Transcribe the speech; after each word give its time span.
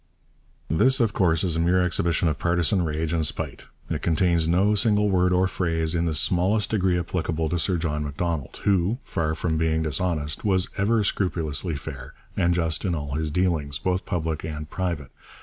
This 0.67 0.99
of 0.99 1.13
course 1.13 1.43
is 1.43 1.55
a 1.55 1.59
mere 1.59 1.83
exhibition 1.83 2.27
of 2.27 2.39
partisan 2.39 2.83
rage 2.83 3.13
and 3.13 3.23
spite. 3.23 3.67
It 3.87 4.01
contains 4.01 4.47
no 4.47 4.73
single 4.73 5.11
word 5.11 5.31
or 5.31 5.45
phrase 5.47 5.93
in 5.93 6.05
the 6.05 6.15
smallest 6.15 6.71
degree 6.71 6.97
applicable 6.97 7.49
to 7.49 7.59
Sir 7.59 7.77
John 7.77 8.03
Macdonald, 8.03 8.61
who, 8.63 8.97
far 9.03 9.35
from 9.35 9.59
being 9.59 9.83
dishonest, 9.83 10.43
was 10.43 10.69
ever 10.75 11.03
scrupulously 11.03 11.75
fair 11.75 12.15
and 12.35 12.55
just 12.55 12.83
in 12.83 12.95
all 12.95 13.13
his 13.13 13.29
dealings, 13.29 13.77
both 13.77 14.07
public 14.07 14.43
and 14.43 14.71
private. 14.71 15.11